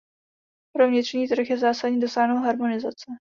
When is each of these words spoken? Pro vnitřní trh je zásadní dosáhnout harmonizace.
Pro 0.75 0.87
vnitřní 0.87 1.27
trh 1.27 1.49
je 1.49 1.57
zásadní 1.57 1.99
dosáhnout 1.99 2.43
harmonizace. 2.43 3.11